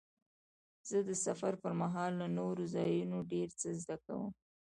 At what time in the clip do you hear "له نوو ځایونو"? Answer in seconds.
2.21-3.17